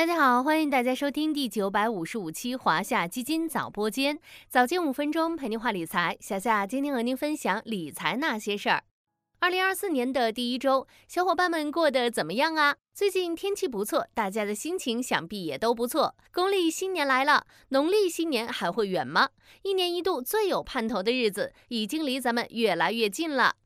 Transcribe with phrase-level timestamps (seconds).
[0.00, 4.18] 大家好，欢迎大家收听第九百五十五期华夏基金早播间，
[4.48, 6.16] 早间五分钟陪您话理财。
[6.20, 8.84] 小夏今天和您分享理财那些事儿。
[9.40, 12.76] 二零二四年的第一周，小伙伴们过得怎么样啊？
[12.94, 16.16] 最近天气不错，大家的心情想必也都不错。
[16.32, 19.28] 公历新年来了，农历新年还会远吗？
[19.64, 23.56] 一年一度最有盼头的日子，已经离咱们越来越近了。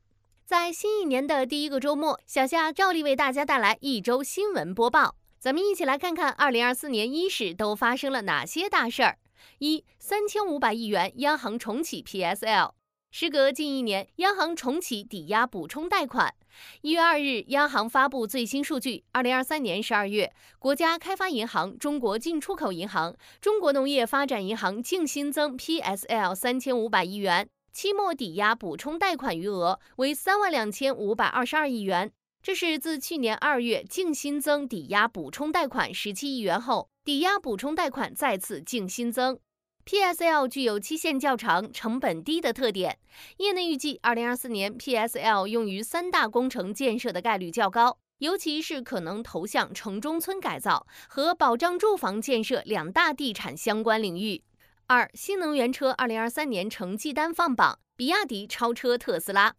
[0.44, 5.14] 在新一年的第一个周末，小夏照例为大家带来一周新闻播报。
[5.44, 9.18] 咱们一起来看看二零二四年伊始都发生了哪些大事儿。
[9.58, 12.72] 一三千五百亿元央行重启 PSL，
[13.10, 16.34] 时隔近一年，央行重启抵押补充贷款。
[16.80, 32.10] 一月二日，央行发布最新数据：二零二三年十二月，国家开发银行、中国进出口银行、中国农业发展银行净新增 PSL 三千五百亿元，期末抵押补充贷款余额为三万两千五百二十二亿元。
[32.44, 39.38] 这是自去年二月净新增抵押补充贷款十七亿元后，抵押补充贷款再次净新增。
[39.86, 42.98] PSL 具有期限较长、成本低的特点。
[43.38, 54.42] 业内预计，二零二四年 PSL 用于三大工程建设的概率较高，尤其是可能投向城中村改造和保障住房建设两大地产相关领域。
[54.88, 59.54] 二、新能源车二零二三年成绩单放榜，比亚迪超车特斯拉。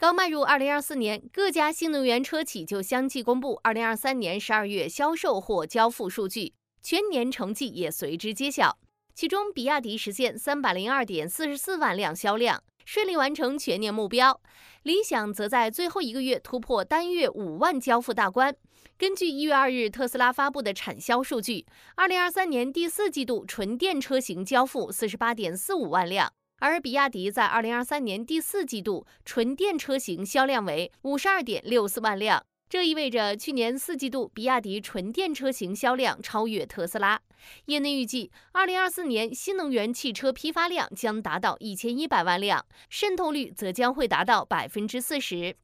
[0.00, 8.78] 刚迈入二零二四年，各家新能源车企就相继公布二零二三年十二月销售或交付数据，全年成绩也随之揭晓。
[9.14, 14.40] 其中，比亚迪实现三百零二点四十四万辆销量，顺利完成全年目标；
[14.84, 18.56] 理想则在最后一个月突破单月五万交付大关。
[18.96, 26.32] 根据一月二日特斯拉发布的产销数据，二零二三年第四季度纯电车型交付四十八点四五万辆。
[26.60, 37.18] 而比亚迪在二零二三年第四季度纯电车型销量为五十二点六四万辆，这意味着去年四季度比亚迪纯电车型销量超越特斯拉。
[37.64, 45.56] 业内预计，二零二四年新能源汽车批发量将达到一千一百万辆，渗透率则将会达到百分之四十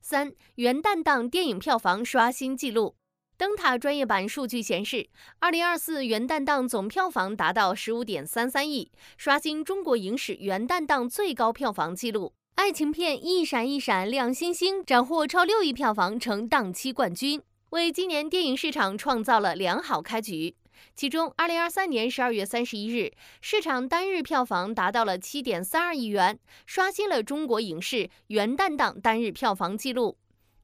[0.00, 0.32] 三。
[0.54, 2.94] 元旦档电影票房刷新纪录。
[3.38, 12.32] 灯塔专业版数据显示，二零二四元旦档总票房达到十五点三三亿，刷新中国影史元旦档最高票房纪录。
[12.56, 17.40] 爱情片《一闪一闪亮星星》斩获超六亿票房，成档期冠军，
[17.70, 20.56] 为今年电影市场创造了良好开局。
[20.96, 30.18] 其中，二零二三年十二月三十一日，市场单日票房达到了七点三二亿元，刷新了中国影视元旦档单日票房纪录。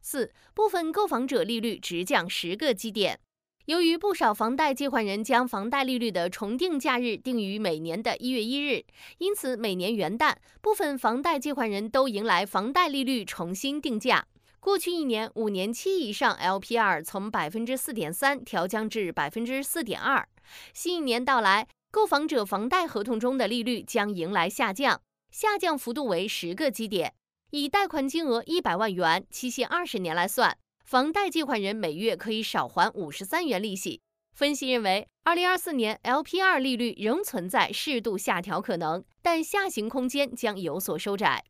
[0.05, 3.19] 四部分购房者利率直降十个基点。
[3.65, 8.85] 由于不少房贷借款人将房贷利率的重定价日定于每年的一月一日，
[9.17, 14.27] 因此每年元旦，部分房贷借款人都迎来房贷利率重新定价。
[14.61, 20.29] 过去一年，五年期以上 LPR 从百分之四点三调降至百分之四点二。
[20.75, 25.01] 新一年到来，购房者房贷合同中的利率将迎来下降，
[25.31, 27.15] 下降幅度为十个基点。
[27.57, 34.01] 以贷款金额一百万元、期限二十年来算，房贷借款人每月可以少还五十三元利息。
[34.33, 41.45] 分析认为，二零二四年 LPR 利率仍存在适度下调可能，但下行空间将有所收窄。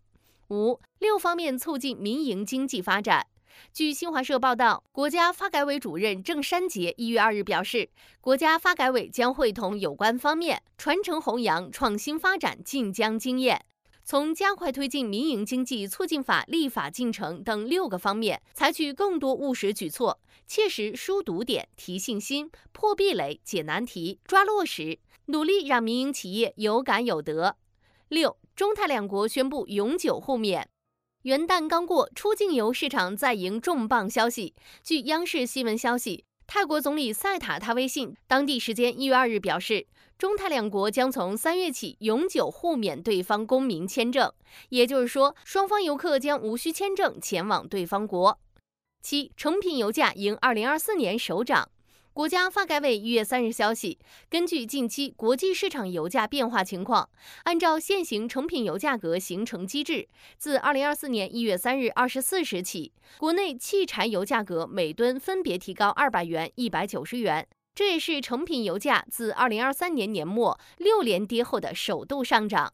[0.51, 3.27] 五六方面促进民营经济发展。
[3.73, 7.89] 据新华社报道，国家发改委主任郑山杰一月二日表示，
[8.21, 13.65] 国家发改委将会同有关方面传承弘扬创新发展晋江经验。
[14.07, 27.57] 从加快推进民营经济促进法立法进程等六个方面，采取更多务实举措，切实输堵点、提信心、破壁垒、解难题、抓落实，努力让民营企业有感有得。
[28.09, 30.69] 六，中泰两国宣布永久互免。
[31.23, 34.55] 元旦刚过，出境游市场再迎重磅消息。
[34.83, 36.27] 据央视新闻消息。
[36.47, 39.87] 泰国总理赛塔他微信当地时间一月二日表示，
[40.19, 44.33] 中泰两国将从三月起永久互免对方公民签证，
[44.69, 48.39] 也就是说，双方游客将无需签证前往对方国。
[49.03, 51.69] 七，成品油价迎二零二四年首涨。
[52.15, 53.99] 国家发改委一月三日消息，
[54.31, 57.11] 根据近期国际市场油价变化情况，
[57.43, 60.09] 按照现行成品油价格形成机制，
[60.39, 72.73] 自二零二四年一月三日二十四时起，国内汽柴油价格每吨分别提高二百元、一百九十元，这也是成品油价自二零二三年年末六连跌后的首度上涨。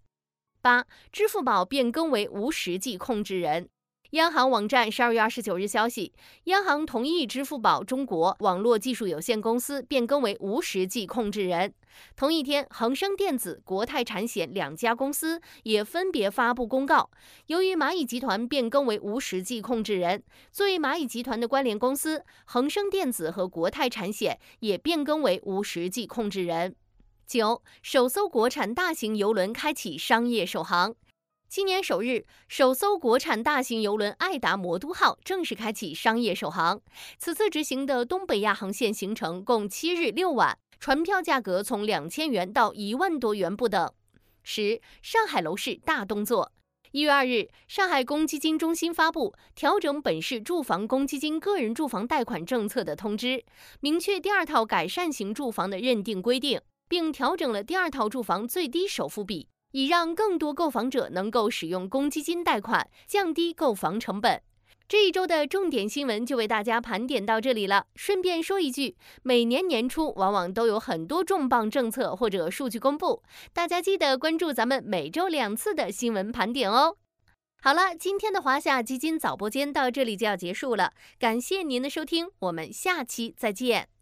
[0.60, 3.70] 八，支付宝变更为无实际控制人。
[4.10, 6.12] 央行网站十二月二十九日消息，
[6.44, 11.72] 央行同意支付宝中国网络技术有限公司变更为无实际控制人。
[12.16, 17.08] 同一天，恒生电子、国泰产险两家公司也分别发布公告，
[17.46, 26.74] 由于蚂蚁集团变更为无实际控制人，作为蚂蚁集团的关联公司，恒生电子和国泰产险也变更为无实际控制人。
[27.28, 30.96] 九，首艘国产大型邮轮开启商业首航。
[31.52, 36.80] 今年首日，首艘国产大型邮轮“爱达魔都号”正式开启商业首航。
[37.18, 43.92] 此次执行的东北亚航线行程共七日六晚，船票价格从两千元到一万多元不等。
[44.44, 46.52] 十，上海楼市大动作。
[46.92, 53.44] 一月二日，上海公积金中心发布调整本市住房公积金个人住房贷款政策的通知，
[53.80, 59.48] 明确第二套改善型住房的认定规定，并调整了第二套住房最低首付比。
[59.72, 64.42] 以让更多购房者能够使用公积金贷款，降低购房成本。
[64.88, 67.86] 这一周的重点新闻就为大家盘点到这里了。
[67.94, 73.22] 顺便说一句，每年年初往往都有很多重磅政策或者数据公布，
[73.52, 76.96] 大家记得关注咱们每周两次的新闻盘点哦。
[77.62, 83.99] 好了，今天的华夏基金早播间到这里就要结束了，感谢您的收听，我们下期再见。